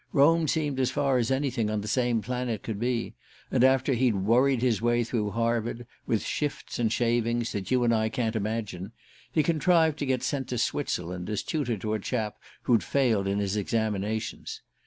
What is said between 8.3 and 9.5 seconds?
imagine he